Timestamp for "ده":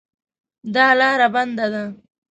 1.73-1.83